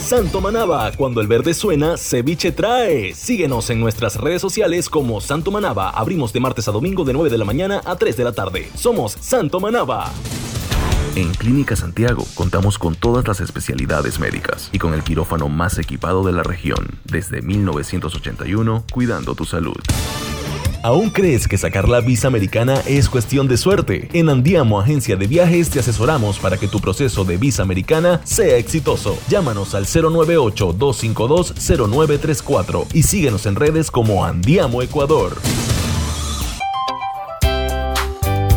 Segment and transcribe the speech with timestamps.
[0.00, 3.14] Santo Manaba, cuando el verde suena, ceviche trae.
[3.14, 5.90] Síguenos en nuestras redes sociales como Santo Manaba.
[5.90, 8.70] Abrimos de martes a domingo de 9 de la mañana a 3 de la tarde.
[8.74, 10.10] Somos Santo Manaba.
[11.14, 16.24] En Clínica Santiago contamos con todas las especialidades médicas y con el quirófano más equipado
[16.24, 19.76] de la región desde 1981, cuidando tu salud.
[20.82, 24.08] ¿Aún crees que sacar la visa americana es cuestión de suerte?
[24.12, 28.56] En Andiamo Agencia de Viajes te asesoramos para que tu proceso de visa americana sea
[28.56, 29.18] exitoso.
[29.28, 35.36] Llámanos al 098-252-0934 y síguenos en redes como Andiamo Ecuador.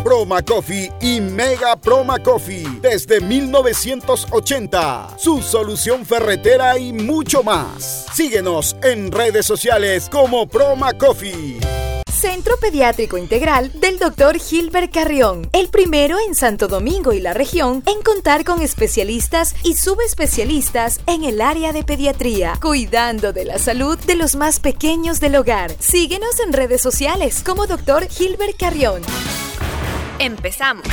[0.04, 5.16] Proma Coffee y Mega Proma Coffee desde 1980.
[5.18, 8.06] Su solución ferretera y mucho más.
[8.14, 11.81] Síguenos en redes sociales como Proma Coffee.
[12.22, 14.38] Centro Pediátrico Integral del Dr.
[14.38, 19.76] Gilbert Carrión, el primero en Santo Domingo y la región en contar con especialistas y
[19.76, 25.36] subespecialistas en el área de pediatría, cuidando de la salud de los más pequeños del
[25.36, 25.72] hogar.
[25.80, 28.08] Síguenos en redes sociales como Dr.
[28.08, 29.02] Gilbert Carrión.
[30.20, 30.86] Empezamos.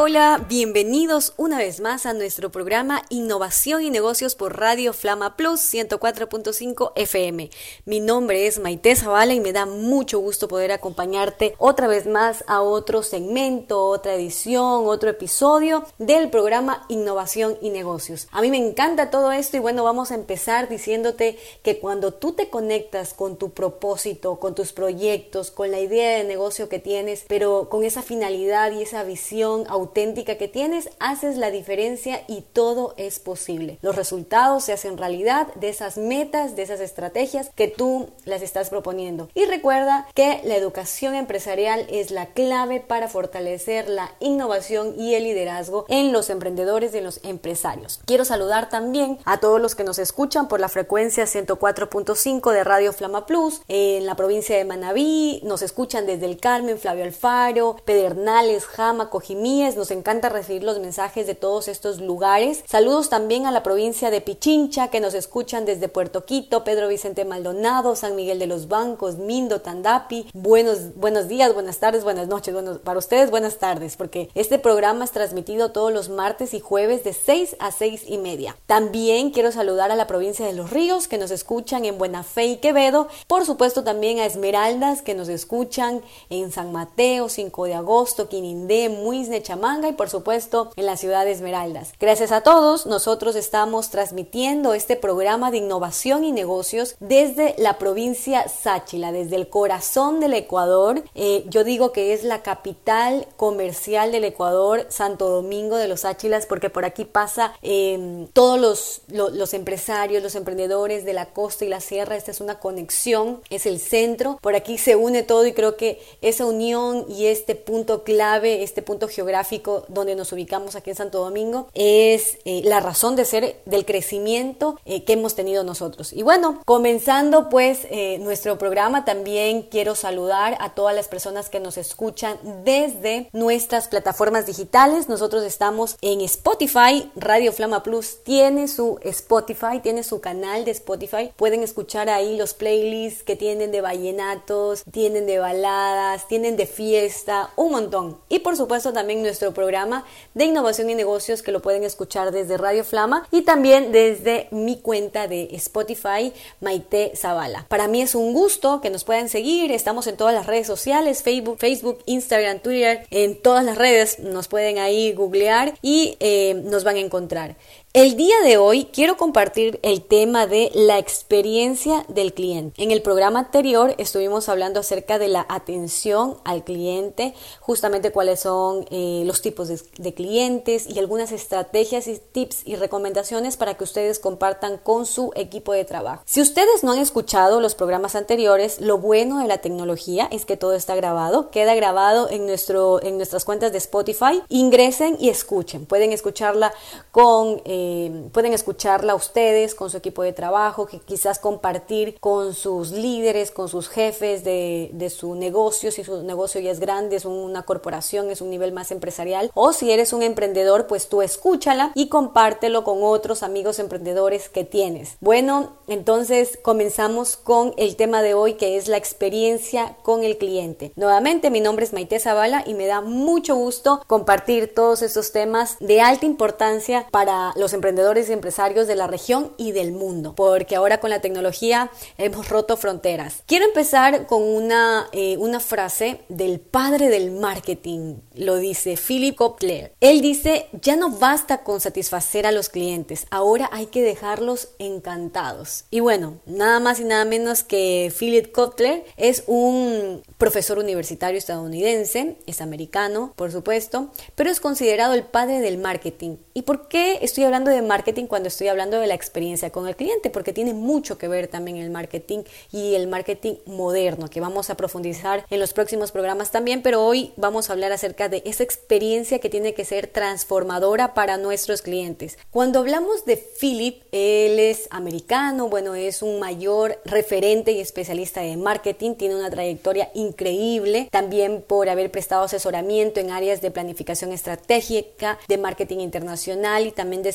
[0.00, 5.58] Hola, bienvenidos una vez más a nuestro programa Innovación y Negocios por Radio Flama Plus
[5.74, 7.50] 104.5 FM.
[7.84, 12.44] Mi nombre es Maite Zavala y me da mucho gusto poder acompañarte otra vez más
[12.46, 18.28] a otro segmento, otra edición, otro episodio del programa Innovación y Negocios.
[18.30, 22.34] A mí me encanta todo esto y bueno, vamos a empezar diciéndote que cuando tú
[22.34, 27.24] te conectas con tu propósito, con tus proyectos, con la idea de negocio que tienes,
[27.26, 32.94] pero con esa finalidad y esa visión auténtica que tienes, haces la diferencia y todo
[32.98, 33.78] es posible.
[33.80, 38.68] Los resultados se hacen realidad de esas metas, de esas estrategias que tú las estás
[38.68, 39.30] proponiendo.
[39.34, 45.24] Y recuerda que la educación empresarial es la clave para fortalecer la innovación y el
[45.24, 48.00] liderazgo en los emprendedores y en los empresarios.
[48.04, 52.92] Quiero saludar también a todos los que nos escuchan por la frecuencia 104.5 de Radio
[52.92, 58.66] Flama Plus en la provincia de Manabí, nos escuchan desde el Carmen, Flavio Alfaro, Pedernales,
[58.66, 62.62] Jama, Cojimí, nos encanta recibir los mensajes de todos estos lugares.
[62.66, 67.24] Saludos también a la provincia de Pichincha que nos escuchan desde Puerto Quito, Pedro Vicente
[67.24, 70.28] Maldonado, San Miguel de los Bancos, Mindo, Tandapi.
[70.34, 72.52] Buenos, buenos días, buenas tardes, buenas noches.
[72.52, 77.04] Bueno, para ustedes buenas tardes porque este programa es transmitido todos los martes y jueves
[77.04, 78.56] de 6 a 6 y media.
[78.66, 82.46] También quiero saludar a la provincia de Los Ríos que nos escuchan en Buena Fe
[82.46, 83.08] y Quevedo.
[83.26, 88.88] Por supuesto también a Esmeraldas que nos escuchan en San Mateo, 5 de agosto, Quinindé,
[88.88, 91.92] Muisne, Chamanga y por supuesto en la ciudad de Esmeraldas.
[91.98, 98.46] Gracias a todos, nosotros estamos transmitiendo este programa de innovación y negocios desde la provincia
[98.48, 101.02] Sáchila, desde el corazón del Ecuador.
[101.16, 106.46] Eh, yo digo que es la capital comercial del Ecuador, Santo Domingo de los Sáchilas,
[106.46, 111.68] porque por aquí pasa em, todos los, los empresarios, los emprendedores de la costa y
[111.68, 112.14] la sierra.
[112.14, 114.38] Esta es una conexión, es el centro.
[114.40, 118.82] Por aquí se une todo y creo que esa unión y este punto clave, este
[118.82, 119.47] punto geográfico,
[119.88, 124.78] donde nos ubicamos aquí en Santo Domingo es eh, la razón de ser del crecimiento
[124.84, 126.12] eh, que hemos tenido nosotros.
[126.12, 131.60] Y bueno, comenzando pues eh, nuestro programa, también quiero saludar a todas las personas que
[131.60, 135.08] nos escuchan desde nuestras plataformas digitales.
[135.08, 141.32] Nosotros estamos en Spotify, Radio Flama Plus tiene su Spotify, tiene su canal de Spotify.
[141.36, 147.50] Pueden escuchar ahí los playlists que tienen de vallenatos, tienen de baladas, tienen de fiesta,
[147.56, 148.18] un montón.
[148.28, 150.04] Y por supuesto también nuestro programa
[150.34, 154.78] de innovación y negocios que lo pueden escuchar desde Radio Flama y también desde mi
[154.78, 157.66] cuenta de Spotify, Maite Zavala.
[157.68, 159.72] Para mí es un gusto que nos puedan seguir.
[159.72, 164.48] Estamos en todas las redes sociales, Facebook, Facebook Instagram, Twitter, en todas las redes nos
[164.48, 167.56] pueden ahí googlear y eh, nos van a encontrar.
[167.94, 172.82] El día de hoy quiero compartir el tema de la experiencia del cliente.
[172.82, 178.84] En el programa anterior estuvimos hablando acerca de la atención al cliente, justamente cuáles son
[178.90, 184.18] eh, los tipos de, clientes y algunas estrategias y tips y recomendaciones para que ustedes
[184.18, 186.22] compartan con su equipo de trabajo.
[186.26, 190.58] Si ustedes no han escuchado los programas anteriores, lo bueno de la tecnología es que
[190.58, 194.42] todo está grabado, queda grabado en, nuestro, en nuestras cuentas de Spotify.
[194.50, 195.86] Ingresen y escuchen.
[195.86, 196.74] Pueden escucharla
[197.12, 197.62] con...
[197.64, 202.90] Eh, eh, pueden escucharla ustedes con su equipo de trabajo, que quizás compartir con sus
[202.90, 207.24] líderes, con sus jefes de, de su negocio, si su negocio ya es grande, es
[207.24, 211.92] una corporación, es un nivel más empresarial, o si eres un emprendedor, pues tú escúchala
[211.94, 215.16] y compártelo con otros amigos emprendedores que tienes.
[215.20, 220.92] Bueno, entonces comenzamos con el tema de hoy que es la experiencia con el cliente.
[220.96, 225.76] Nuevamente, mi nombre es Maite Zavala y me da mucho gusto compartir todos estos temas
[225.80, 230.76] de alta importancia para los emprendedores y empresarios de la región y del mundo, porque
[230.76, 233.42] ahora con la tecnología hemos roto fronteras.
[233.46, 239.92] Quiero empezar con una, eh, una frase del padre del marketing, lo dice Philip Kotler.
[240.00, 245.84] Él dice, ya no basta con satisfacer a los clientes, ahora hay que dejarlos encantados.
[245.90, 252.36] Y bueno, nada más y nada menos que Philip Kotler es un profesor universitario estadounidense,
[252.46, 256.36] es americano, por supuesto, pero es considerado el padre del marketing.
[256.54, 259.96] ¿Y por qué estoy hablando de marketing cuando estoy hablando de la experiencia con el
[259.96, 260.30] cliente?
[260.30, 264.76] Porque tiene mucho que ver también el marketing y el marketing moderno, que vamos a
[264.76, 269.38] profundizar en los próximos programas también, pero hoy vamos a hablar acerca de esa experiencia
[269.38, 272.38] que tiene que ser transformadora para nuestros clientes.
[272.50, 278.56] Cuando hablamos de Philip, él es americano, bueno, es un mayor referente y especialista de
[278.56, 285.38] marketing, tiene una trayectoria increíble, también por haber prestado asesoramiento en áreas de planificación estratégica,
[285.48, 287.30] de marketing internacional y también de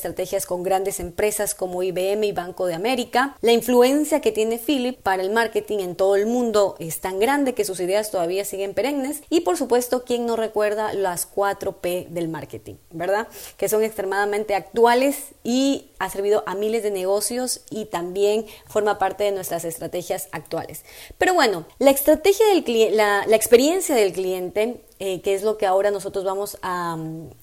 [0.47, 3.35] con grandes empresas como IBM y Banco de América.
[3.41, 7.53] La influencia que tiene Philip para el marketing en todo el mundo es tan grande
[7.53, 12.07] que sus ideas todavía siguen perennes y por supuesto, ¿quién no recuerda las 4 P
[12.09, 13.27] del marketing, verdad?
[13.57, 19.23] Que son extremadamente actuales y ha servido a miles de negocios y también forma parte
[19.23, 20.83] de nuestras estrategias actuales.
[21.17, 25.65] Pero bueno, la estrategia del cliente, la, experiencia del cliente eh, que es lo que
[25.65, 26.95] ahora nosotros vamos a,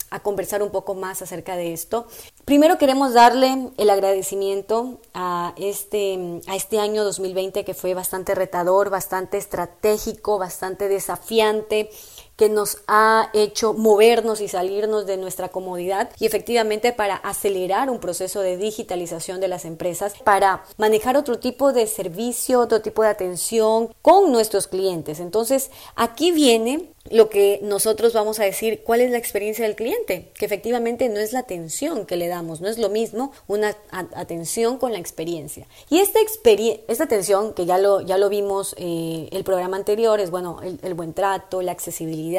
[0.09, 2.07] a, conversar un poco más acerca de esto.
[2.47, 8.89] Primero queremos darle el agradecimiento a este, a este año 2020 que fue bastante retador,
[8.89, 11.91] bastante estratégico, bastante desafiante
[12.40, 18.00] que nos ha hecho movernos y salirnos de nuestra comodidad y efectivamente para acelerar un
[18.00, 23.10] proceso de digitalización de las empresas, para manejar otro tipo de servicio, otro tipo de
[23.10, 25.20] atención con nuestros clientes.
[25.20, 30.31] Entonces, aquí viene lo que nosotros vamos a decir cuál es la experiencia del cliente,
[30.34, 34.76] que efectivamente no es la atención que le damos, no es lo mismo una atención
[34.76, 35.66] con la experiencia.
[35.88, 36.19] Y esta,
[36.88, 40.94] esta atención, que ya lo, ya lo vimos eh, el programa anterior, es bueno, el,
[40.94, 42.30] buen trato, la accesibilidad,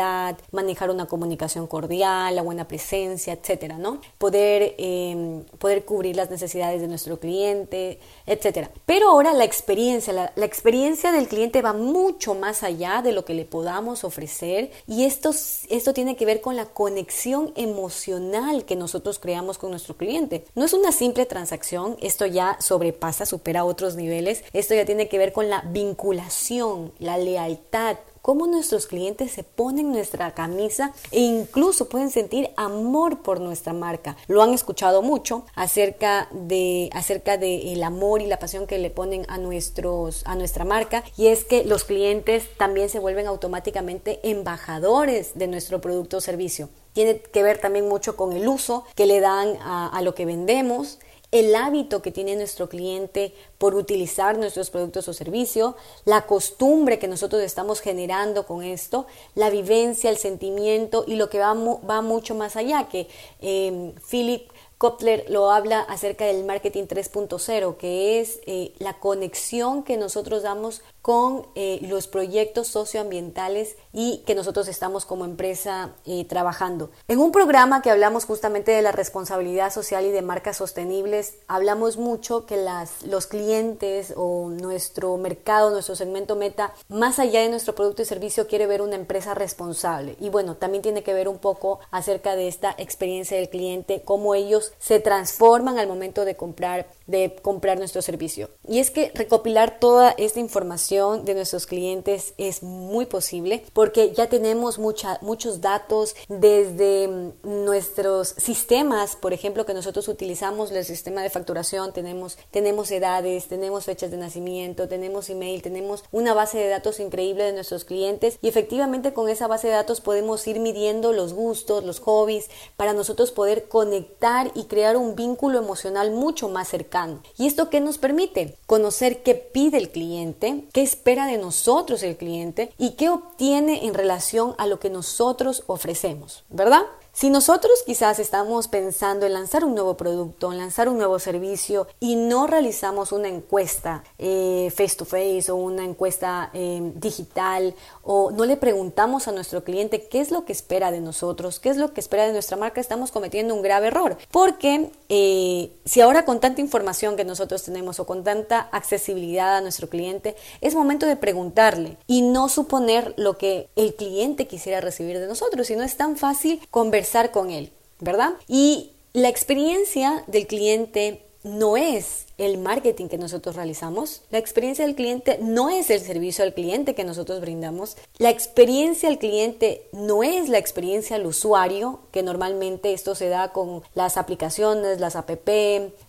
[0.52, 4.02] manejar una comunicación cordial, la buena presencia, etcétera, ¿no?
[4.18, 8.72] Poder, em, poder cubrir las necesidades de nuestro cliente, etcétera.
[8.86, 13.34] Pero ahora la experiencia, la experiencia del cliente va mucho más allá de lo que
[13.34, 15.32] le podamos ofrecer y esto,
[15.70, 20.46] esto tiene que ver con la conexión emocional que nosotros creamos con nuestro cliente.
[20.56, 25.18] No es una simple transacción, esto ya sobrepasa, supera otros niveles, esto ya tiene que
[25.18, 31.90] ver con la vinculación, la lealtad, cómo nuestros clientes se ponen nuestra camisa e incluso
[31.90, 34.18] pueden sentir amor por nuestra marca.
[34.28, 38.90] Lo han escuchado mucho acerca de acerca de el amor y la pasión que le
[38.90, 44.20] ponen a nuestros a nuestra marca y es que los clientes también se vuelven automáticamente
[44.24, 46.70] embajadores de nuestro producto o servicio.
[46.94, 51.00] Tiene que ver también mucho con el uso que le dan a lo que vendemos
[51.31, 55.75] el hábito que tiene nuestro cliente por utilizar nuestros productos o servicios,
[56.06, 61.39] la costumbre que nosotros estamos generando con esto, la vivencia, el sentimiento y lo que
[61.39, 63.08] va, va mucho más allá, que
[63.41, 64.51] eh, Philip
[64.82, 70.82] Kotler lo habla acerca del marketing 3.0, que es eh, la conexión que nosotros damos
[71.01, 76.91] con eh, los proyectos socioambientales y que nosotros estamos como empresa eh, trabajando.
[77.08, 81.98] En un programa que hablamos justamente de la responsabilidad social y de marcas sostenibles, hablamos
[81.98, 87.74] mucho que las, los clientes o nuestro mercado, nuestro segmento meta, más allá de nuestro
[87.74, 90.15] producto y servicio, quiere ver una empresa responsable.
[90.20, 94.36] Y bueno, también tiene que ver un poco acerca de esta experiencia del cliente, cómo
[94.36, 98.50] ellos se transforman al momento de comprar de comprar nuestro servicio.
[98.67, 104.27] Y es que recopilar toda esta información de nuestros clientes es muy posible porque ya
[104.27, 111.24] tenemos mucha, muchos datos desde mm, nuestros sistemas, por ejemplo, que nosotros utilizamos, el sistema
[111.24, 116.67] de facturación, tenemos, tenemos edades, tenemos fechas de nacimiento, tenemos email, tenemos una base de
[116.67, 121.13] datos increíble de nuestros clientes y efectivamente con esa base de datos podemos ir midiendo
[121.13, 126.67] los gustos, los hobbies, para nosotros poder conectar y crear un vínculo emocional mucho más
[126.67, 126.91] cercano
[127.38, 128.57] ¿Y esto qué nos permite?
[128.65, 133.94] Conocer qué pide el cliente, qué espera de nosotros el cliente y qué obtiene en
[133.94, 136.84] relación a lo que nosotros ofrecemos, ¿verdad?
[137.13, 141.88] Si nosotros quizás estamos pensando en lanzar un nuevo producto, en lanzar un nuevo servicio
[142.00, 148.32] y no realizamos una encuesta eh, face to face o una encuesta eh, digital o
[148.32, 151.75] no le preguntamos a nuestro cliente qué es lo que espera de nosotros, qué es
[151.75, 154.18] lo que espera de nuestra marca, estamos cometiendo un grave error.
[154.32, 159.62] Porque eh, si ahora con tanta información que nosotros tenemos o con tanta accesibilidad a
[159.62, 165.20] nuestro cliente, es momento de preguntarle y no suponer lo que el cliente quisiera recibir
[165.20, 167.00] de nosotros, si no es tan fácil conversar
[167.31, 168.34] con él, ¿verdad?
[168.48, 174.22] Y la experiencia del cliente no es el marketing que nosotros realizamos.
[174.29, 177.98] La experiencia del cliente no es el servicio al cliente que nosotros brindamos.
[178.17, 183.51] La experiencia al cliente no es la experiencia al usuario, que normalmente esto se da
[183.51, 185.29] con las aplicaciones, las app,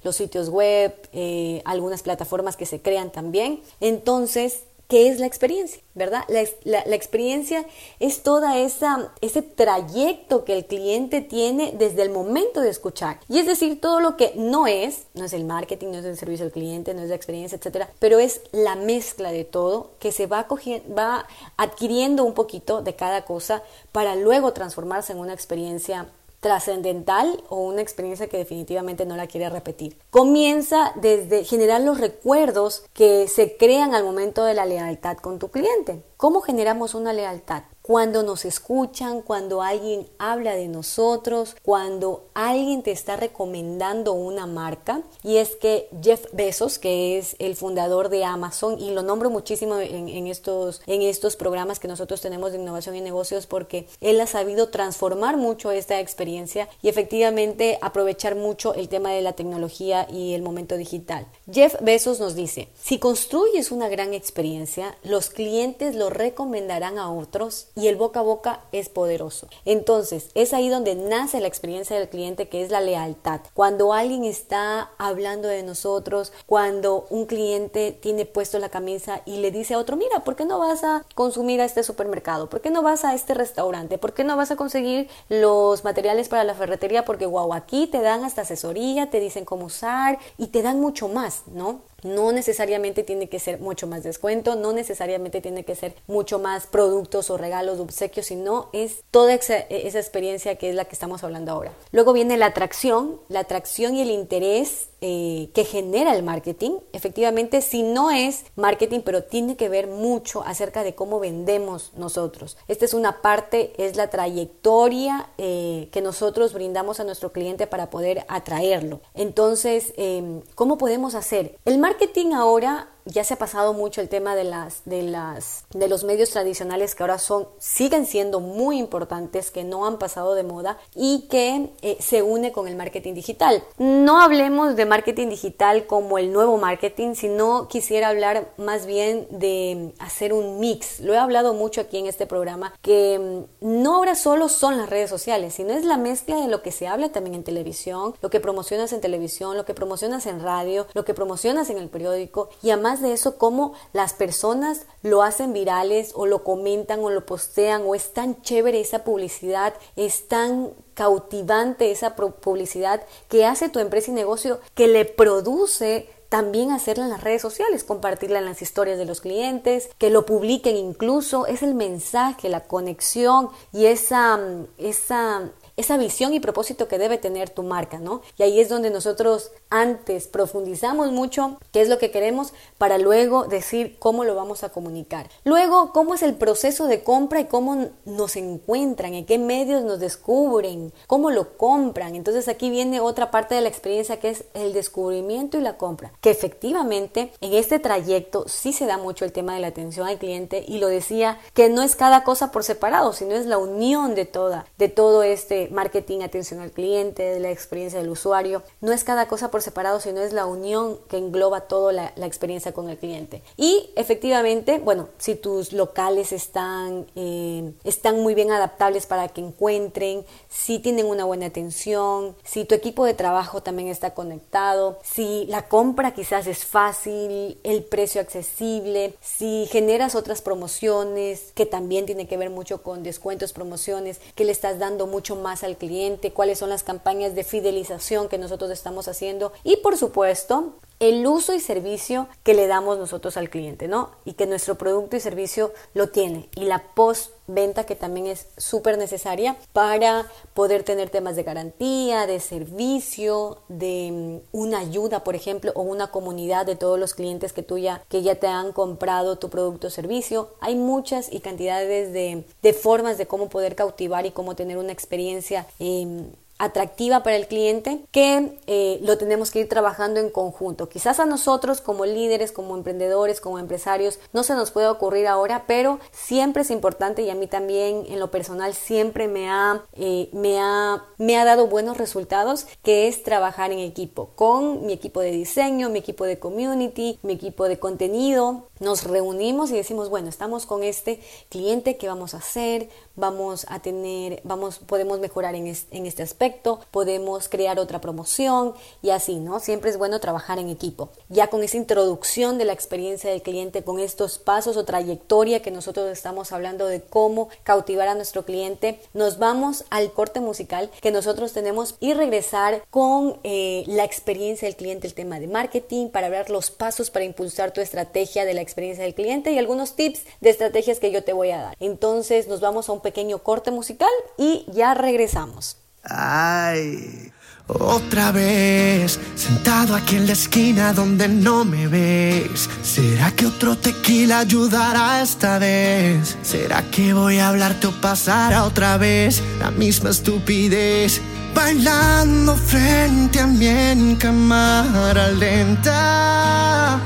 [0.02, 3.62] los sitios web, eh, algunas plataformas que se crean también.
[3.80, 6.22] Entonces, qué es la experiencia, ¿verdad?
[6.28, 7.64] La, experiencia
[7.98, 13.18] es toda esa ese trayecto que el cliente tiene desde el momento de escuchar.
[13.26, 16.18] Y es decir, todo lo que no es, no es el marketing, no es el
[16.18, 20.12] servicio al cliente, no es la experiencia, etcétera, pero es la mezcla de todo que
[20.12, 26.10] se va va adquiriendo un poquito de cada cosa para luego transformarse en una experiencia
[26.42, 29.96] trascendental o una experiencia que definitivamente no la quiere repetir.
[30.10, 35.52] Comienza desde generar los recuerdos que se crean al momento de la lealtad con tu
[35.52, 36.02] cliente.
[36.16, 37.62] ¿Cómo generamos una lealtad?
[37.82, 45.02] Cuando nos escuchan, cuando alguien habla de nosotros, cuando alguien te está recomendando una marca.
[45.24, 49.78] Y es que Jeff Bezos, que es el fundador de Amazon, y lo nombro muchísimo
[49.78, 54.26] en, estos, en estos programas que nosotros tenemos de innovación y negocios, porque él ha
[54.26, 60.34] sabido transformar mucho esta experiencia y efectivamente aprovechar mucho el tema de la tecnología y
[60.34, 61.26] el momento digital.
[61.50, 67.66] Jeff Bezos nos dice, si construyes una gran experiencia, los clientes lo recomendarán a otros
[67.74, 69.48] y el boca a boca es poderoso.
[69.64, 73.40] Entonces, es ahí donde nace la experiencia del cliente que es la lealtad.
[73.54, 79.50] Cuando alguien está hablando de nosotros, cuando un cliente tiene puesto la camisa y le
[79.50, 82.48] dice a otro, mira, ¿por qué no vas a consumir a este supermercado?
[82.48, 83.98] ¿Por qué no vas a este restaurante?
[83.98, 87.04] ¿Por qué no vas a conseguir los materiales para la ferretería?
[87.04, 91.08] Porque guau, aquí te dan hasta asesoría, te dicen cómo usar y te dan mucho
[91.08, 91.80] más, ¿no?
[92.02, 96.66] No necesariamente tiene que ser mucho más descuento, no necesariamente tiene que ser mucho más
[96.66, 101.24] productos o regalos o obsequios, sino es toda esa, experiencia que es la que estamos
[101.24, 101.72] hablando ahora.
[101.90, 106.78] Luego viene la atracción, la atracción y el interés eh, que genera el marketing.
[106.92, 112.56] Efectivamente, si no es marketing, pero tiene que ver mucho acerca de cómo vendemos nosotros.
[112.68, 117.90] Esta es una parte, es la trayectoria eh, que nosotros brindamos a nuestro cliente para
[117.90, 119.00] poder atraerlo.
[119.14, 121.58] Entonces, em, ¿cómo podemos hacer?
[121.64, 125.88] El marketing ahora ya se ha pasado mucho el tema de las de las de
[125.88, 130.42] los medios tradicionales que ahora son siguen siendo muy importantes que no han pasado de
[130.42, 133.62] moda y que eh, se une con el marketing digital.
[133.78, 139.92] No hablemos de marketing digital como el nuevo marketing sino quisiera hablar más bien de
[139.98, 141.00] hacer un mix.
[141.00, 144.88] Lo he hablado mucho aquí en este programa que mm, no ahora solo son las
[144.88, 148.30] redes sociales sino es la mezcla de lo que se habla también en televisión lo
[148.30, 152.48] que promocionas en televisión lo que promocionas en radio lo que promocionas en el periódico
[152.62, 157.24] y además de eso, cómo las personas lo hacen virales o lo comentan o lo
[157.24, 163.78] postean o es tan chévere esa publicidad, es tan cautivante esa publicidad que hace tu
[163.78, 168.62] empresa y negocio que le produce también hacerla en las redes sociales, compartirla en las
[168.62, 174.40] historias de los clientes, que lo publiquen incluso, es el mensaje, la conexión y esa,
[174.78, 178.22] esa esa visión y propósito que debe tener tu marca, ¿no?
[178.36, 183.44] Y ahí es donde nosotros antes profundizamos mucho qué es lo que queremos para luego
[183.44, 185.28] decir cómo lo vamos a comunicar.
[185.44, 190.00] Luego, cómo es el proceso de compra y cómo nos encuentran, en qué medios nos
[190.00, 192.14] descubren, cómo lo compran.
[192.14, 196.12] Entonces aquí viene otra parte de la experiencia que es el descubrimiento y la compra,
[196.20, 200.18] que efectivamente en este trayecto sí se da mucho el tema de la atención al
[200.18, 204.14] cliente y lo decía que no es cada cosa por separado, sino es la unión
[204.14, 208.62] de toda, de todo este marketing, atención al cliente, de la experiencia del usuario.
[208.80, 212.72] No es cada cosa por separado, sino es la unión que engloba toda la, experiencia
[212.72, 213.42] con el cliente.
[213.56, 220.24] Y efectivamente, bueno, si tus locales están, eh, están muy bien adaptables para que encuentren,
[220.48, 225.68] si tienen una buena atención, si tu equipo de trabajo también está conectado, si la
[225.68, 232.36] compra quizás es fácil, el precio accesible, si generas otras promociones que también tiene que
[232.36, 236.70] ver mucho con descuentos, promociones, que le estás dando mucho más al cliente, cuáles son
[236.70, 239.52] las campañas de fidelización que nosotros estamos haciendo.
[239.62, 244.12] Y por supuesto el uso y servicio que le damos nosotros al cliente, ¿no?
[244.24, 246.48] Y que nuestro producto y servicio lo tiene.
[246.54, 252.28] Y la post venta que también es súper necesaria para poder tener temas de garantía,
[252.28, 257.52] de servicio, de mm, una ayuda, por ejemplo, o una comunidad de todos los clientes
[257.52, 260.50] que tú ya, que ya te han comprado tu producto o servicio.
[260.60, 264.92] Hay muchas y cantidades de, de formas de cómo poder cautivar y cómo tener una
[264.92, 266.30] experiencia eh,
[266.62, 270.88] atractiva para el cliente que eh, lo tenemos que ir trabajando en conjunto.
[270.88, 275.64] Quizás a nosotros como líderes, como emprendedores, como empresarios, no se nos puede ocurrir ahora,
[275.66, 280.28] pero siempre es importante y a mí también en lo personal siempre me ha, eh,
[280.32, 285.20] me ha, me ha dado buenos resultados, que es trabajar en equipo con mi equipo
[285.20, 288.68] de diseño, mi equipo de community, mi equipo de contenido.
[288.82, 291.20] Nos reunimos y decimos, bueno, estamos con este
[291.50, 292.88] cliente, ¿qué vamos a hacer?
[293.14, 299.10] Vamos a tener, vamos, podemos mejorar en, en este aspecto podemos crear otra promoción y
[299.10, 299.60] así, ¿no?
[299.60, 301.10] Siempre es bueno trabajar en equipo.
[301.28, 305.70] Ya con esa introducción de la experiencia del cliente, con estos pasos o trayectoria que
[305.70, 311.12] nosotros estamos hablando de cómo cautivar a nuestro cliente, nos vamos al corte musical que
[311.12, 316.28] nosotros tenemos y regresar con eh, la experiencia del cliente, el tema de marketing, para
[316.28, 320.22] ver los pasos para impulsar tu estrategia de la experiencia del cliente y algunos tips
[320.40, 321.76] de estrategias que yo te voy a dar.
[321.80, 325.76] Entonces nos vamos a un pequeño corte musical y ya regresamos.
[326.04, 327.30] Ay,
[327.68, 332.68] otra vez, sentado aquí en la esquina donde no me ves.
[332.82, 336.36] ¿Será que otro tequila ayudará esta vez?
[336.42, 341.20] ¿Será que voy a hablarte o pasará otra vez la misma estupidez?
[341.54, 347.00] Bailando frente a mí en cámara lenta.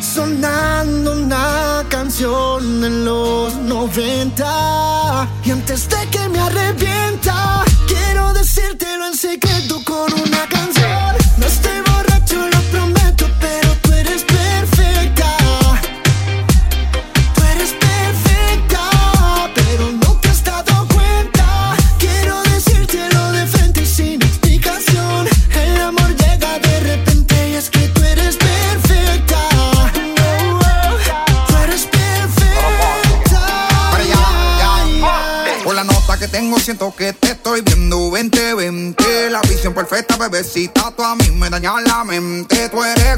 [0.00, 9.14] Sonando una canción en los 90 y antes de que me arrepienta quiero decírtelo en
[9.14, 11.16] secreto con una canción.
[11.38, 11.85] No estoy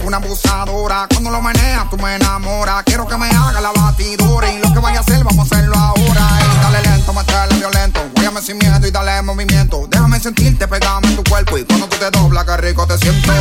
[0.09, 2.83] una abusadora, cuando lo meneas tú me enamoras.
[2.85, 4.51] Quiero que me haga la batidora.
[4.51, 6.29] Y lo que vaya a hacer vamos a hacerlo ahora.
[6.41, 9.87] Ey, Dale lento, muéstrale violento, guíame sin miedo y dale movimiento.
[9.89, 11.59] Déjame sentirte, pegame en tu cuerpo.
[11.59, 13.33] Y cuando tú te doblas que rico te siento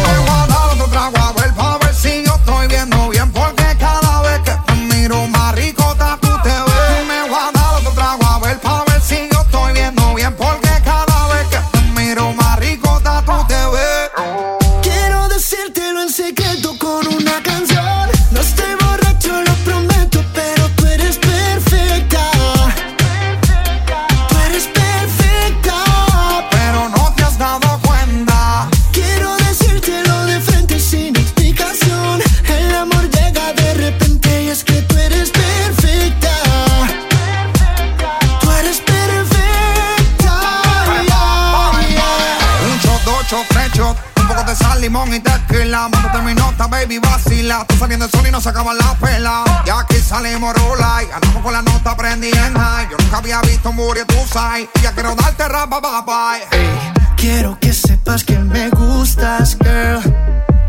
[47.58, 51.04] vacila Tú saliendo el sol y no se acaban la pela Y aquí salimos rola
[51.04, 52.90] y andamos con la nota prendí en high.
[52.90, 58.24] Yo nunca había visto un booty, Y ya quiero darte rapa, bye Quiero que sepas
[58.24, 60.02] que me gustas, girl.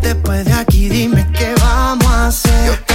[0.00, 2.87] Después de aquí dime qué vamos a hacer.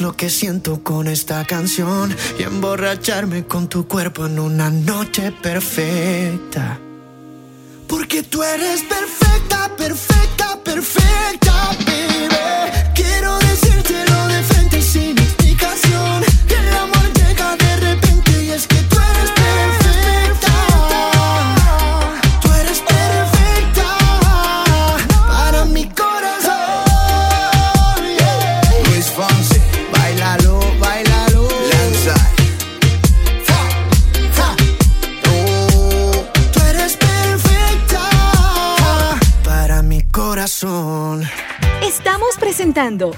[0.00, 6.78] Lo que siento con esta canción y emborracharme con tu cuerpo en una noche perfecta.
[7.88, 12.51] Porque tú eres perfecta, perfecta, perfecta, baby.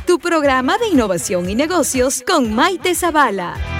[0.07, 3.74] Tu programa de innovación y negocios con Maite Zavala.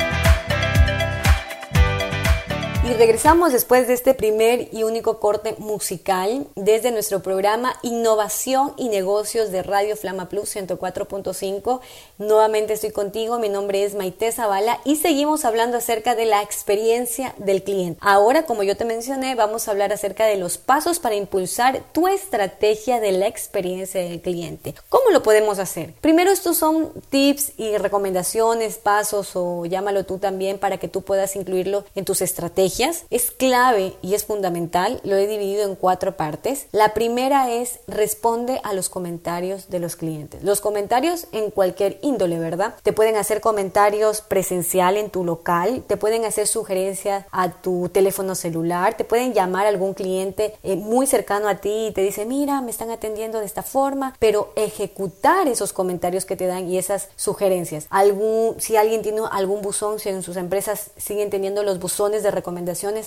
[2.87, 8.91] Y regresamos después de este primer y único corte musical desde nuestro programa Innovación y
[8.91, 11.81] Negocios de Radio Flama Plus 104.5.
[12.19, 17.35] Nuevamente estoy contigo, mi nombre es Maite Zavala y seguimos hablando acerca de la experiencia
[17.39, 17.99] del cliente.
[18.03, 22.07] Ahora, como yo te mencioné, vamos a hablar acerca de los pasos para impulsar tu
[22.07, 24.75] estrategia de la experiencia del cliente.
[24.91, 25.95] ¿Cómo lo podemos hacer?
[26.03, 31.35] Primero, estos son tips y recomendaciones, pasos o llámalo tú también para que tú puedas
[31.35, 35.01] incluirlo en tus estrategias es clave y es fundamental.
[35.05, 36.67] Lo he dividido en cuatro partes.
[36.73, 40.43] La primera es responde a los comentarios de los clientes.
[40.43, 42.75] Los comentarios en cualquier índole, ¿verdad?
[42.83, 48.35] Te pueden hacer comentarios presencial en tu local, te pueden hacer sugerencias a tu teléfono
[48.35, 52.25] celular, te pueden llamar a algún cliente eh, muy cercano a ti y te dice,
[52.25, 56.79] mira, me están atendiendo de esta forma, pero ejecutar esos comentarios que te dan y
[56.79, 57.87] esas sugerencias.
[57.91, 62.33] Algún, si alguien tiene algún buzón, si en sus empresas siguen teniendo los buzones de
[62.33, 62.64] recomendación,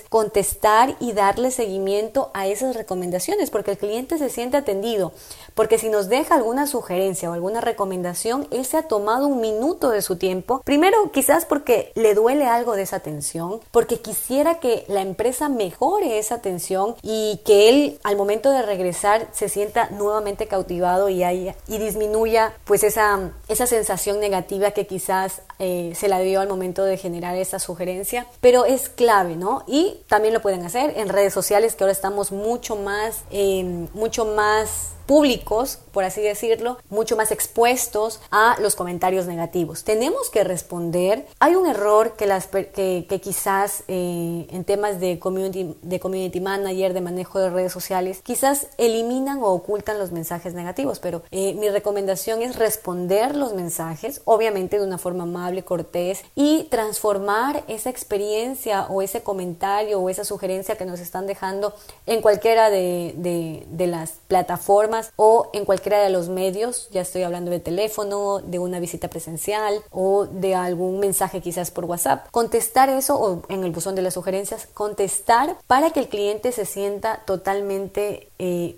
[0.10, 5.14] contestar y darle seguimiento a esas recomendaciones, porque el cliente se siente atendido,
[5.58, 9.90] porque si nos deja alguna sugerencia o alguna recomendación, él se ha tomado un minuto
[9.90, 14.86] de su tiempo, primero quizás porque le duele algo de esa atención, porque quisiera que
[14.88, 20.48] la empresa mejore esa atención y que él al momento de regresar se sienta nuevamente
[20.48, 26.40] cautivado y, y disminuya pues esa, esa sensación negativa que quizás eh, se la dio
[26.40, 29.64] al momento de generar esa sugerencia, pero es clave, ¿no?
[29.66, 34.26] Y también lo pueden hacer en redes sociales que ahora estamos mucho más, eh, mucho
[34.26, 39.84] más públicos, por así decirlo, mucho más expuestos a los comentarios negativos.
[39.84, 41.26] Tenemos que responder.
[41.40, 46.42] Hay un error que, las, que, que quizás eh, en temas de community, de community
[46.42, 51.54] manager, de manejo de redes sociales, quizás eliminan o ocultan los mensajes negativos, pero eh,
[51.56, 57.90] mi recomendación es responder los mensajes, obviamente de una forma amable, cortés, y transformar esa
[57.90, 61.74] experiencia o ese comentario o esa sugerencia que nos están dejando
[62.06, 67.24] en cualquiera de, de, de las plataformas o en cualquiera de los medios, ya estoy
[67.24, 72.28] hablando de teléfono, de una visita presencial o de algún mensaje quizás por WhatsApp.
[72.32, 76.66] Contestar eso o en el buzón de las sugerencias, contestar para que el cliente se
[76.66, 78.78] sienta totalmente, eh,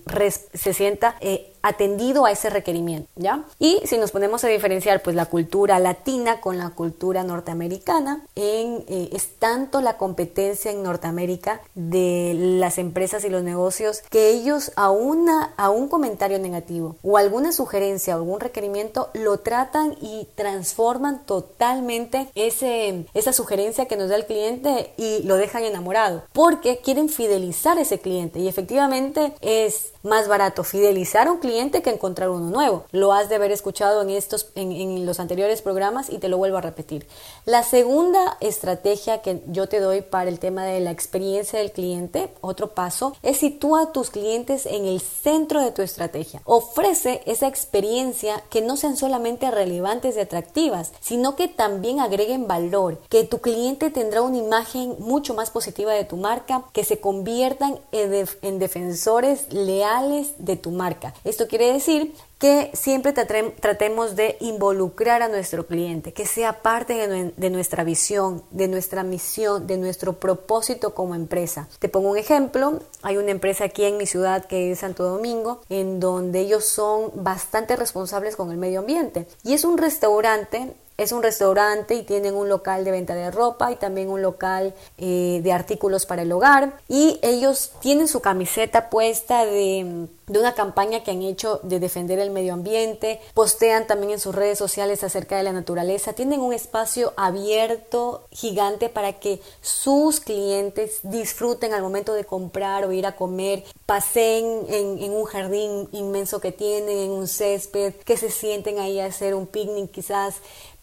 [0.54, 3.44] se sienta eh, atendido a ese requerimiento, ¿ya?
[3.60, 8.86] Y si nos ponemos a diferenciar pues la cultura latina con la cultura norteamericana, en,
[8.88, 14.72] eh, es tanto la competencia en Norteamérica de las empresas y los negocios que ellos
[14.76, 20.28] a, una, a un comentario negativo o alguna sugerencia o algún requerimiento lo tratan y
[20.36, 27.10] transforman totalmente esa sugerencia que nos da el cliente y lo dejan enamorado porque quieren
[27.10, 32.30] fidelizar a ese cliente y efectivamente es más barato fidelizar a un cliente que encontrar
[32.30, 32.86] uno nuevo.
[32.92, 36.58] Lo has de haber escuchado en estos en, los anteriores programas y te lo vuelvo
[36.58, 37.08] a repetir.
[37.46, 42.30] La segunda estrategia que yo te doy para el tema de la experiencia del cliente,
[42.42, 46.42] otro paso, es sitúa a tus clientes en el centro de tu estrategia.
[46.46, 53.00] Ofrece esa experiencia que no sean solamente relevantes y atractivas, sino que también agreguen valor,
[53.10, 57.80] que tu cliente tendrá una imagen mucho más positiva de tu marca, que se conviertan
[57.92, 61.14] en defensores leales de tu marca.
[61.24, 67.50] Esto quiere decir que siempre tratemos de involucrar a nuestro cliente, que sea parte de,
[67.50, 71.68] nuestra visión, de nuestra misión, de nuestro propósito como empresa.
[71.80, 75.62] Te pongo un ejemplo, hay una empresa aquí en mi ciudad que es Santo Domingo,
[75.70, 81.14] en donde ellos son bastante responsables con el medio ambiente y es un restaurante es
[81.14, 85.40] un restaurante y tienen un local de venta de ropa y también un local eh,
[85.42, 86.74] de artículos para el hogar.
[86.90, 92.20] Y ellos tienen su camiseta puesta de, de una campaña que han hecho de defender
[92.20, 93.22] el medio ambiente.
[93.34, 96.14] Postean también en sus redes sociales acerca de la naturaleza.
[96.14, 102.92] Tienen un espacio abierto, gigante, para que sus clientes disfruten al momento de comprar o
[102.92, 103.64] ir a comer.
[103.86, 109.00] Pasen en, en un jardín inmenso que tienen, en un césped, que se sienten ahí
[109.00, 110.36] a hacer un picnic quizás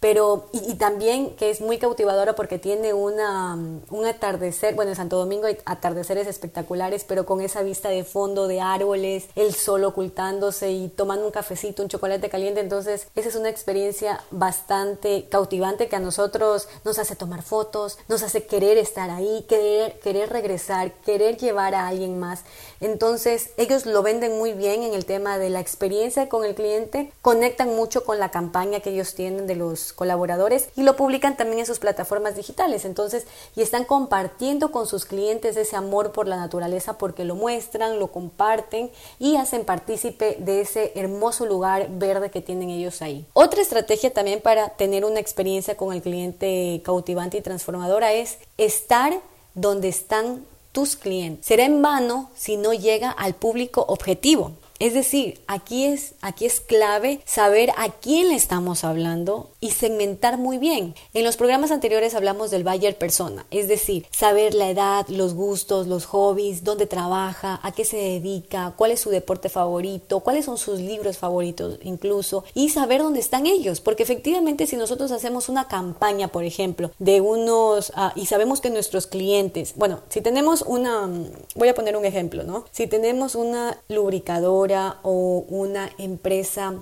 [0.07, 3.59] pero y, también que es muy cautivadora porque tiene una,
[3.91, 8.47] un atardecer, bueno, en Santo Domingo hay atardeceres espectaculares, pero con esa vista de fondo
[8.47, 13.35] de árboles, el sol ocultándose y tomando un cafecito, un chocolate caliente, entonces esa es
[13.35, 19.11] una experiencia bastante cautivante que a nosotros nos hace tomar fotos, nos hace querer estar
[19.11, 22.45] ahí, querer, querer regresar, querer llevar a alguien más.
[22.81, 27.11] Entonces ellos lo venden muy bien en el tema de la experiencia con el cliente,
[27.23, 31.61] conectan mucho con la campaña que ellos tienen de los colaboradores y lo publican también
[31.61, 32.85] en sus plataformas digitales.
[32.85, 37.99] Entonces, y están compartiendo con sus clientes ese amor por la naturaleza porque lo muestran,
[37.99, 43.27] lo comparten y hacen partícipe de ese hermoso lugar verde que tienen ellos ahí.
[43.33, 49.19] Otra estrategia también para tener una experiencia con el cliente cautivante y transformadora es estar
[49.55, 51.47] donde están tus clientes.
[51.47, 54.53] Será en vano si no llega al público objetivo.
[54.79, 60.37] Es decir, aquí es, aquí es clave saber a quién le estamos hablando y segmentar
[60.39, 60.95] muy bien.
[61.15, 65.87] En los programas anteriores hablamos del buyer persona, es decir, saber la edad, los gustos,
[65.87, 70.59] los hobbies, dónde trabaja, a qué se dedica, cuál es su deporte favorito, cuáles son
[70.59, 75.69] sus libros favoritos incluso, y saber dónde están ellos, porque efectivamente si nosotros hacemos una
[75.69, 81.09] campaña, por ejemplo, de unos, ah, y sabemos que nuestros clientes, bueno, si tenemos una,
[81.55, 82.65] voy a poner un ejemplo, ¿no?
[82.73, 84.66] Si tenemos una lubricadora,
[85.03, 86.75] o una empresa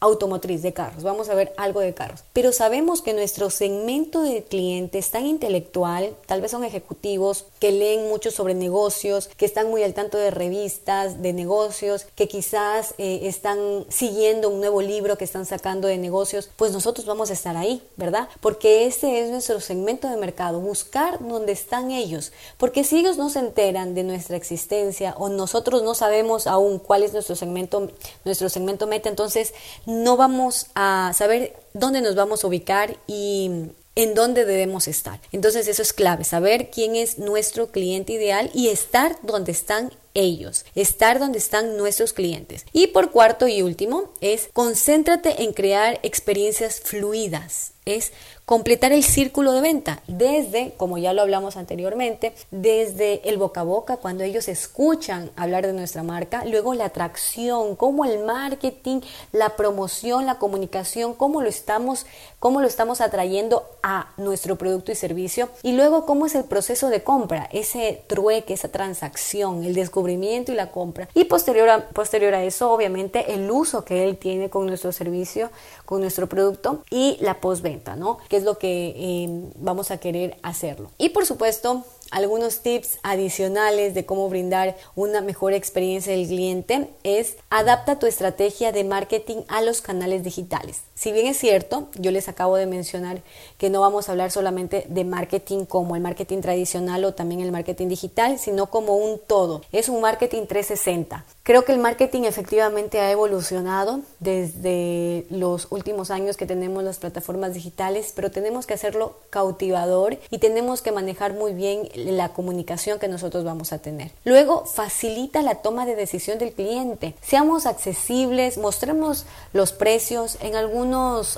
[0.00, 2.22] automotriz de carros, vamos a ver algo de carros.
[2.32, 8.08] Pero sabemos que nuestro segmento de clientes tan intelectual, tal vez son ejecutivos que leen
[8.08, 13.20] mucho sobre negocios, que están muy al tanto de revistas, de negocios, que quizás eh,
[13.24, 13.58] están
[13.88, 17.82] siguiendo un nuevo libro que están sacando de negocios, pues nosotros vamos a estar ahí,
[17.96, 18.28] ¿verdad?
[18.40, 23.30] Porque ese es nuestro segmento de mercado, buscar dónde están ellos, porque si ellos no
[23.30, 27.90] se enteran de nuestra existencia o nosotros no sabemos aún cuál es nuestro segmento,
[28.24, 29.54] nuestro segmento meta, entonces
[29.88, 35.18] no vamos a saber dónde nos vamos a ubicar y en dónde debemos estar.
[35.32, 40.66] Entonces eso es clave, saber quién es nuestro cliente ideal y estar donde están ellos,
[40.74, 42.66] estar donde están nuestros clientes.
[42.74, 48.12] Y por cuarto y último es concéntrate en crear experiencias fluidas, es
[48.48, 53.64] completar el círculo de venta desde, como ya lo hablamos anteriormente, desde el boca a
[53.64, 59.50] boca, cuando ellos escuchan hablar de nuestra marca, luego la atracción, cómo el marketing, la
[59.50, 62.06] promoción, la comunicación, cómo lo estamos,
[62.38, 66.88] cómo lo estamos atrayendo a nuestro producto y servicio, y luego cómo es el proceso
[66.88, 71.10] de compra, ese trueque, esa transacción, el descubrimiento y la compra.
[71.12, 75.50] Y posterior a, posterior a eso, obviamente, el uso que él tiene con nuestro servicio,
[75.84, 78.16] con nuestro producto y la postventa, ¿no?
[78.38, 80.90] Es lo que eh, vamos a querer hacerlo.
[80.96, 87.36] Y por supuesto, algunos tips adicionales de cómo brindar una mejor experiencia del cliente es
[87.50, 90.82] adapta tu estrategia de marketing a los canales digitales.
[90.98, 93.22] Si bien es cierto, yo les acabo de mencionar
[93.56, 97.52] que no vamos a hablar solamente de marketing como el marketing tradicional o también el
[97.52, 99.62] marketing digital, sino como un todo.
[99.70, 101.24] Es un marketing 360.
[101.44, 107.54] Creo que el marketing efectivamente ha evolucionado desde los últimos años que tenemos las plataformas
[107.54, 113.08] digitales, pero tenemos que hacerlo cautivador y tenemos que manejar muy bien la comunicación que
[113.08, 114.10] nosotros vamos a tener.
[114.24, 117.14] Luego, facilita la toma de decisión del cliente.
[117.22, 120.36] Seamos accesibles, mostremos los precios.
[120.42, 120.54] En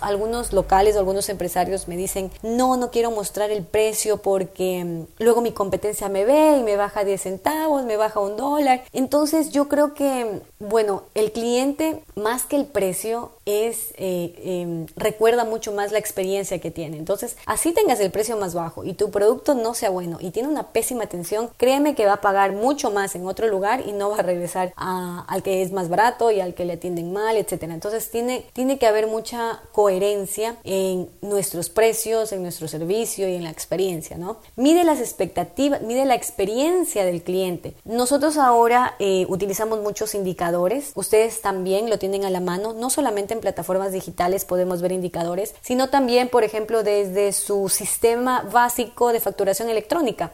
[0.02, 5.40] algunos, locales, algunos empresarios me dicen, no, no quiero mostrar el precio porque mm, luego
[5.40, 8.82] mi competencia me ve y me baja 10 centavos, me baja un dólar.
[8.92, 15.44] Entonces yo creo que, bueno, el cliente más que el precio es, eh, em, recuerda
[15.44, 16.96] mucho más la experiencia que tiene.
[16.96, 20.48] Entonces, así tengas el precio más bajo y tu producto no sea bueno y tiene
[20.48, 24.10] una pésima atención, créeme que va a pagar mucho más en otro lugar y no
[24.10, 27.74] va a regresar al que es más barato y al que le atienden mal, etcétera.
[27.74, 33.44] Entonces, tiene, tiene que haber mucha coherencia en nuestros precios, en nuestro servicio y en
[33.44, 34.38] la experiencia, ¿no?
[34.56, 37.74] Mide las expectativas, mide la experiencia del cliente.
[37.84, 43.34] Nosotros ahora eh, utilizamos muchos indicadores, ustedes también lo tienen a la mano, no solamente
[43.34, 49.20] en plataformas digitales podemos ver indicadores, sino también, por ejemplo, desde su sistema básico de
[49.20, 50.33] facturación electrónica.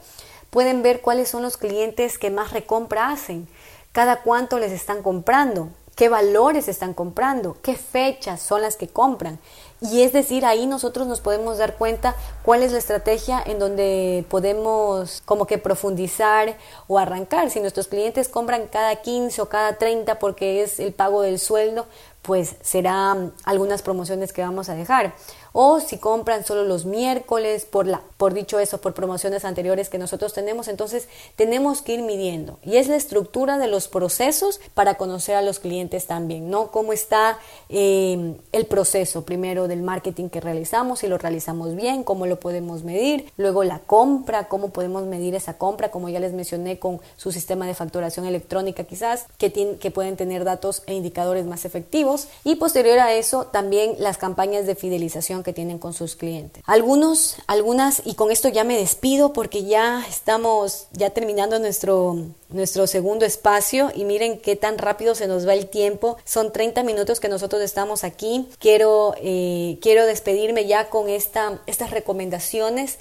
[0.50, 3.48] Pueden ver cuáles son los clientes que más recompra hacen,
[3.92, 9.38] cada cuánto les están comprando, qué valores están comprando, qué fechas son las que compran.
[9.80, 14.24] Y es decir, ahí nosotros nos podemos dar cuenta cuál es la estrategia en donde
[14.28, 17.50] podemos como que profundizar o arrancar.
[17.50, 21.86] Si nuestros clientes compran cada 15 o cada 30 porque es el pago del sueldo,
[22.26, 25.14] pues serán algunas promociones que vamos a dejar
[25.58, 29.96] o si compran solo los miércoles por la por dicho eso por promociones anteriores que
[29.96, 30.68] nosotros tenemos.
[30.68, 32.58] Entonces tenemos que ir midiendo.
[32.62, 36.92] Y es la estructura de los procesos para conocer a los clientes también no cómo
[36.92, 37.38] está
[37.70, 42.84] eh, el proceso primero del marketing que realizamos si lo realizamos bien cómo lo podemos
[42.84, 43.32] medir.
[43.38, 47.66] Luego la compra cómo podemos medir esa compra como ya les mencioné con su sistema
[47.66, 52.28] de facturación electrónica quizás que, que pueden tener datos e indicadores más efectivos.
[52.44, 56.62] Y posterior a eso también las campañas de fidelización que tienen con sus clientes.
[56.66, 62.16] Algunos, algunas, y con esto ya me despido porque ya estamos ya terminando nuestro,
[62.48, 66.16] nuestro segundo espacio y miren qué tan rápido se nos va el tiempo.
[66.24, 68.48] Son 30 minutos que nosotros estamos aquí.
[68.58, 72.98] Quiero, eh, quiero despedirme ya con esta, estas recomendaciones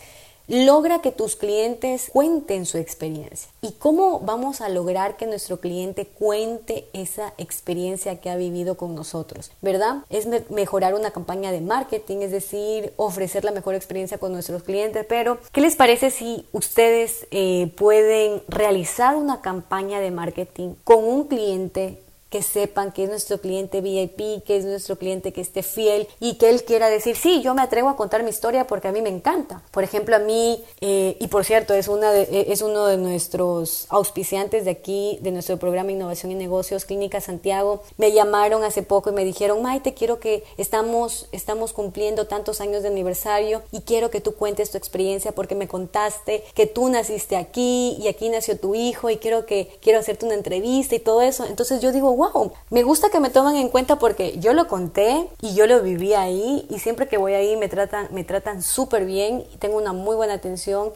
[0.48, 3.50] logra que tus clientes cuenten su experiencia.
[3.62, 8.96] ¿Y cómo vamos a lograr que nuestro cliente cuente esa experiencia que ha vivido con
[8.96, 9.52] nosotros?
[9.62, 10.04] ¿Verdad?
[10.10, 15.06] Es mejorar una campaña de marketing, es decir, ofrecer la mejor experiencia con nuestros clientes.
[15.08, 21.28] Pero, ¿qué les parece si ustedes eh, pueden realizar una campaña de marketing con un
[21.28, 26.08] cliente que sepan que es nuestro cliente VIP, que es nuestro cliente que esté fiel
[26.20, 28.92] y que él quiera decir, sí, yo me atrevo a contar mi historia porque a
[28.92, 29.62] mí me encanta.
[29.72, 33.86] Por ejemplo, a mí, eh, y por cierto, es, una eh, es uno de nuestros
[33.90, 39.10] auspiciantes de aquí, de nuestro programa Innovación y Negocios, Clínica Santiago, me llamaron hace poco
[39.10, 44.10] y me dijeron, Maite, quiero que estamos, estamos cumpliendo tantos años de aniversario y quiero
[44.10, 48.60] que tú cuentes tu experiencia porque me contaste que tú naciste aquí y aquí nació
[48.60, 51.46] tu hijo y quiero que quiero hacerte una entrevista y todo eso.
[51.46, 55.30] Entonces yo digo, wow, me gusta que me tomen en cuenta porque yo lo conté
[55.42, 59.06] y yo lo viví ahí y siempre que voy ahí me tratan, me tratan súper
[59.06, 60.92] bien tengo una muy buena atención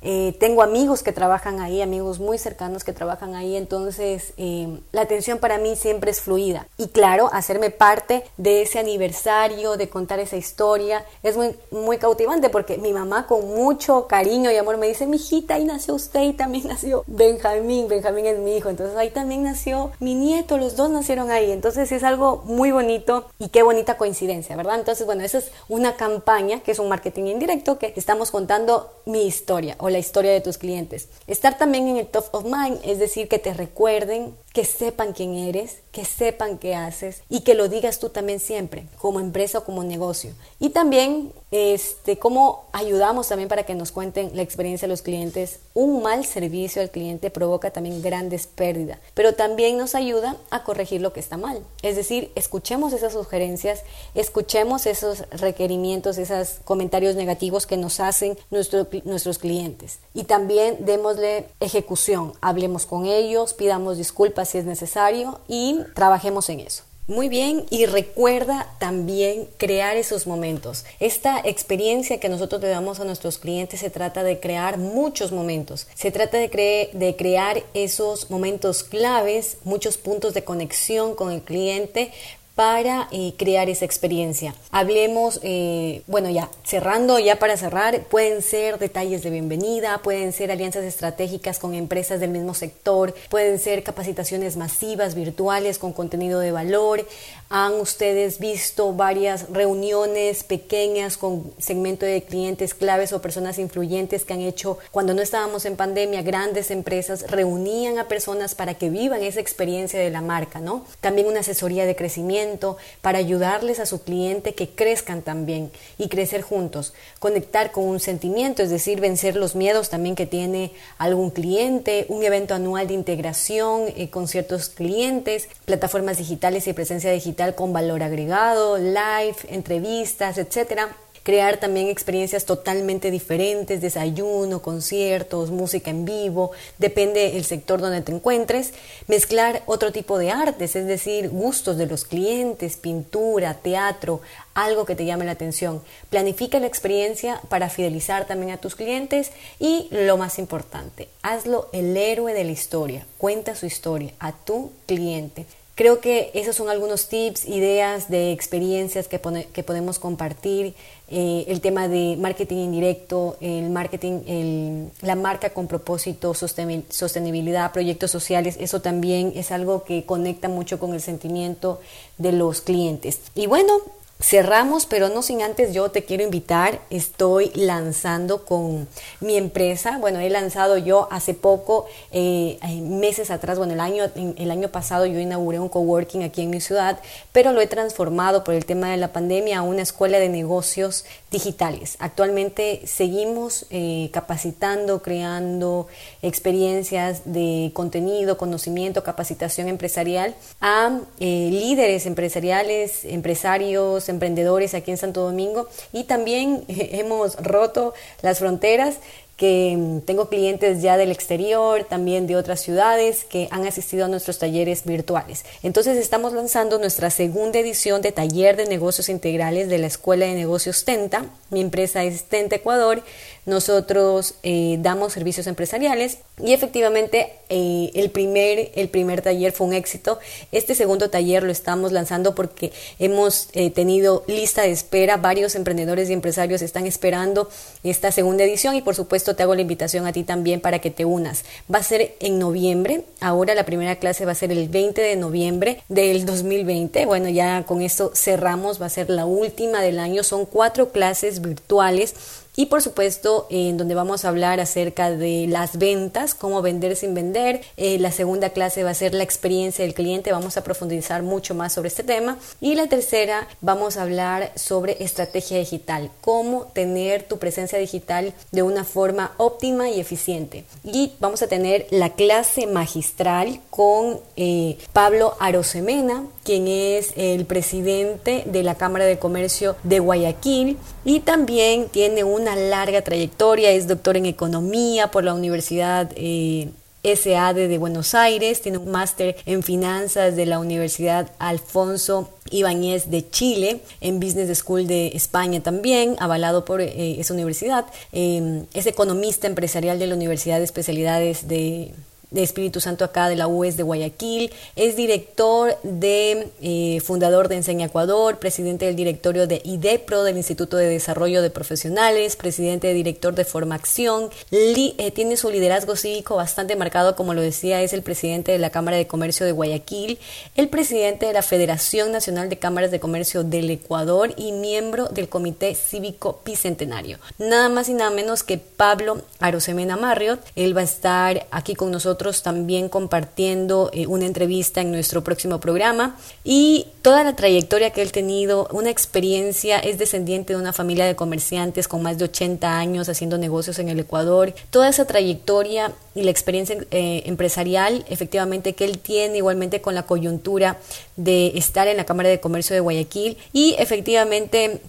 [0.00, 5.02] eh, tengo amigos que trabajan ahí, amigos muy cercanos que trabajan ahí, entonces eh, la
[5.02, 6.66] atención para mí siempre es fluida.
[6.76, 12.48] Y claro, hacerme parte de ese aniversario, de contar esa historia, es muy, muy cautivante
[12.48, 16.22] porque mi mamá con mucho cariño y amor me dice, mi hijita, ahí nació usted
[16.22, 20.76] y también nació Benjamín, Benjamín es mi hijo, entonces ahí también nació mi nieto, los
[20.76, 24.78] dos nacieron ahí, entonces es algo muy bonito y qué bonita coincidencia, ¿verdad?
[24.78, 29.26] Entonces, bueno, esa es una campaña que es un marketing indirecto que estamos contando mi
[29.26, 31.08] historia la historia de tus clientes.
[31.26, 35.34] Estar también en el top of mind, es decir, que te recuerden, que sepan quién
[35.34, 39.64] eres, que sepan qué haces y que lo digas tú también siempre, como empresa o
[39.64, 40.32] como negocio.
[40.58, 45.60] Y también este, cómo ayudamos también para que nos cuenten la experiencia de los clientes.
[45.74, 51.00] Un mal servicio al cliente provoca también grandes pérdidas, pero también nos ayuda a corregir
[51.00, 51.62] lo que está mal.
[51.82, 53.82] Es decir, escuchemos esas sugerencias,
[54.14, 59.77] escuchemos esos requerimientos, esos comentarios negativos que nos hacen nuestros clientes.
[60.14, 66.60] Y también démosle ejecución, hablemos con ellos, pidamos disculpas si es necesario y trabajemos en
[66.60, 66.84] eso.
[67.08, 70.84] Muy bien, y recuerda también crear esos momentos.
[71.00, 75.86] Esta experiencia que nosotros le damos a nuestros clientes se trata de crear muchos momentos.
[75.94, 82.12] Se trata de, de crear esos momentos claves, muchos puntos de conexión con el cliente
[82.58, 84.52] para eh, crear esa experiencia.
[84.72, 90.50] Hablemos, eh, bueno, ya cerrando, ya para cerrar, pueden ser detalles de bienvenida, pueden ser
[90.50, 96.50] alianzas estratégicas con empresas del mismo sector, pueden ser capacitaciones masivas, virtuales, con contenido de
[96.50, 97.06] valor.
[97.50, 104.34] Han ustedes visto varias reuniones pequeñas con segmento de clientes claves o personas influyentes que
[104.34, 109.22] han hecho cuando no estábamos en pandemia, grandes empresas reunían a personas para que vivan
[109.22, 110.84] esa experiencia de la marca, ¿no?
[111.00, 116.42] También una asesoría de crecimiento para ayudarles a su cliente que crezcan también y crecer
[116.42, 116.92] juntos.
[117.18, 122.22] Conectar con un sentimiento, es decir, vencer los miedos también que tiene algún cliente, un
[122.22, 128.02] evento anual de integración eh, con ciertos clientes, plataformas digitales y presencia digital con valor
[128.02, 130.88] agregado, live, entrevistas, etcétera
[131.28, 138.12] crear también experiencias totalmente diferentes, desayuno, conciertos, música en vivo, depende el sector donde te
[138.12, 138.72] encuentres,
[139.08, 144.22] mezclar otro tipo de artes, es decir, gustos de los clientes, pintura, teatro,
[144.54, 145.82] algo que te llame la atención.
[146.08, 151.94] Planifica la experiencia para fidelizar también a tus clientes y lo más importante, hazlo el
[151.94, 155.44] héroe de la historia, cuenta su historia a tu cliente.
[155.78, 159.20] Creo que esos son algunos tips, ideas de experiencias que,
[159.52, 160.74] que podemos compartir.
[161.06, 168.56] Eh, el tema de marketing indirecto, el marketing, la marca con propósito, sostenibilidad, proyectos sociales,
[168.58, 171.80] eso también es algo que conecta mucho con el sentimiento
[172.16, 173.20] de los clientes.
[173.36, 173.74] Y bueno,
[174.20, 178.88] Cerramos, pero no sin antes yo te quiero invitar, estoy lanzando con
[179.20, 184.50] mi empresa, bueno, he lanzado yo hace poco, eh, meses atrás, bueno, el año, el
[184.50, 186.98] año pasado yo inauguré un coworking aquí en mi ciudad,
[187.30, 191.04] pero lo he transformado por el tema de la pandemia a una escuela de negocios
[191.30, 191.96] digitales.
[192.00, 195.86] Actualmente seguimos eh, capacitando, creando
[196.22, 205.22] experiencias de contenido, conocimiento, capacitación empresarial a eh, líderes empresariales, empresarios, emprendedores aquí en Santo
[205.22, 208.98] Domingo y también hemos roto las fronteras
[209.38, 214.08] que mm, tengo clientes ya del exterior, también de otras ciudades que han asistido a
[214.08, 215.44] nuestros talleres virtuales.
[215.62, 220.34] Entonces estamos lanzando nuestra segunda edición de taller de negocios integrales de la Escuela de
[220.34, 221.24] Negocios Tenta.
[221.50, 223.02] Mi empresa es Tenta Ecuador
[223.48, 229.72] nosotros eh, damos servicios empresariales y efectivamente eh, el, primer, el primer taller fue un
[229.72, 230.18] éxito.
[230.52, 236.10] Este segundo taller lo estamos lanzando porque hemos eh, tenido lista de espera, varios emprendedores
[236.10, 237.48] y empresarios están esperando
[237.82, 240.90] esta segunda edición y por supuesto te hago la invitación a ti también para que
[240.90, 241.44] te unas.
[241.72, 245.16] Va a ser en noviembre, ahora la primera clase va a ser el 20 de
[245.16, 247.06] noviembre del 2020.
[247.06, 251.40] Bueno, ya con esto cerramos, va a ser la última del año, son cuatro clases
[251.40, 252.14] virtuales
[252.58, 257.14] y por supuesto en donde vamos a hablar acerca de las ventas, cómo vender sin
[257.14, 257.60] vender.
[257.76, 261.54] Eh, la segunda clase va a ser la experiencia del cliente, vamos a profundizar mucho
[261.54, 262.36] más sobre este tema.
[262.60, 268.64] Y la tercera vamos a hablar sobre estrategia digital, cómo tener tu presencia digital de
[268.64, 270.64] una forma óptima y eficiente.
[270.82, 278.42] Y vamos a tener la clase magistral con eh, Pablo Arosemena, quien es el presidente
[278.46, 280.76] de la Cámara de Comercio de Guayaquil
[281.08, 286.68] y también tiene una larga trayectoria, es doctor en economía por la Universidad eh,
[287.02, 293.28] SAD de Buenos Aires, tiene un máster en finanzas de la Universidad Alfonso Ibáñez de
[293.30, 297.86] Chile, en Business School de España también, avalado por eh, esa universidad.
[298.12, 301.94] Eh, es economista empresarial de la Universidad de Especialidades de
[302.30, 307.56] de Espíritu Santo acá de la UES de Guayaquil, es director de eh, fundador de
[307.56, 312.94] Enseña Ecuador, presidente del directorio de IDEPRO del Instituto de Desarrollo de Profesionales, presidente de
[312.94, 318.02] director de Formación, eh, tiene su liderazgo cívico bastante marcado, como lo decía, es el
[318.02, 320.18] presidente de la Cámara de Comercio de Guayaquil,
[320.54, 325.28] el presidente de la Federación Nacional de Cámaras de Comercio del Ecuador y miembro del
[325.28, 327.18] Comité Cívico Bicentenario.
[327.38, 331.90] Nada más y nada menos que Pablo Arosemena Marriott, él va a estar aquí con
[331.90, 336.16] nosotros también compartiendo eh, una entrevista en nuestro próximo programa.
[336.44, 341.06] Y toda la trayectoria que él ha tenido, una experiencia, es descendiente de una familia
[341.06, 345.92] de comerciantes con más de 80 años haciendo negocios en el Ecuador, toda esa trayectoria
[346.14, 350.78] y la experiencia eh, empresarial efectivamente que él tiene igualmente con la coyuntura
[351.16, 354.80] de estar en la Cámara de Comercio de Guayaquil y efectivamente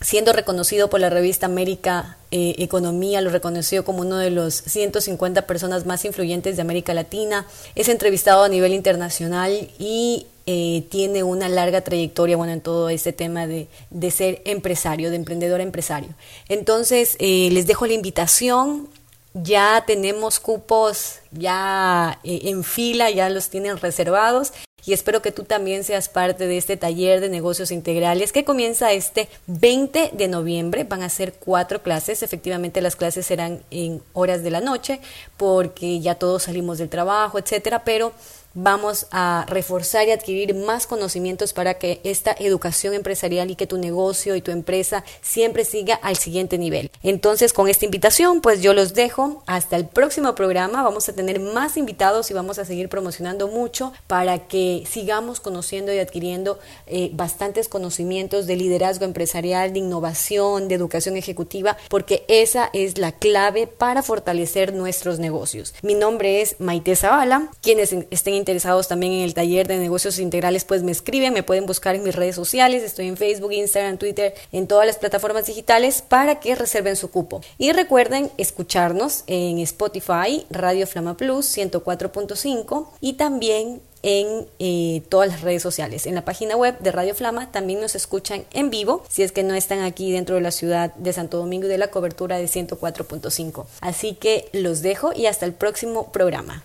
[0.00, 5.46] siendo reconocido por la revista América eh, Economía, lo reconoció como uno de los 150
[5.46, 11.48] personas más influyentes de América Latina, es entrevistado a nivel internacional y eh, tiene una
[11.48, 13.66] larga trayectoria bueno, en todo este tema de,
[14.10, 16.10] ser empresario, de emprendedor empresario.
[16.48, 18.88] Entonces, eh, les dejo la invitación.
[19.32, 24.52] Ya tenemos cupos ya en fila, ya los tienen reservados
[24.86, 28.92] y espero que tú también seas parte de este taller de negocios integrales que comienza
[28.92, 30.84] este 20 de noviembre.
[30.84, 35.00] Van a ser cuatro clases, efectivamente las clases serán en horas de la noche
[35.36, 38.12] porque ya todos salimos del trabajo, etcétera, pero
[38.54, 43.78] vamos a reforzar y adquirir más conocimientos para que esta educación empresarial y que tu
[43.78, 46.90] negocio y tu empresa siempre siga al siguiente nivel.
[47.02, 50.82] Entonces, con esta invitación, pues yo los dejo hasta el próximo programa.
[50.82, 55.92] Vamos a tener más invitados y vamos a seguir promocionando mucho para que sigamos conociendo
[55.92, 62.70] y adquiriendo eh, bastantes conocimientos de liderazgo empresarial, de innovación, de educación ejecutiva, porque esa
[62.72, 65.74] es la clave para fortalecer nuestros negocios.
[65.82, 67.50] Mi nombre es Maite Zavala.
[67.62, 71.66] Quienes estén interesados también en el taller de negocios integrales, pues me escriben, me pueden
[71.66, 76.02] buscar en mis redes sociales, estoy en Facebook, Instagram, Twitter, en todas las plataformas digitales
[76.02, 77.40] para que reserven su cupo.
[77.58, 85.42] Y recuerden escucharnos en Spotify, Radio Flama Plus 104.5 y también en eh, todas las
[85.42, 86.06] redes sociales.
[86.06, 89.42] En la página web de Radio Flama también nos escuchan en vivo si es que
[89.42, 92.46] no están aquí dentro de la ciudad de Santo Domingo y de la cobertura de
[92.46, 93.66] 104.5.
[93.80, 96.64] Así que los dejo y hasta el próximo programa.